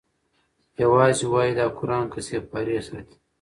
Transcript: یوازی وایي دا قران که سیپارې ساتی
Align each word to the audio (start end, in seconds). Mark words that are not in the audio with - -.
یوازی 0.81 1.25
وایي 1.31 1.53
دا 1.59 1.67
قران 1.77 2.05
که 2.13 2.19
سیپارې 2.27 2.77
ساتی 2.87 3.15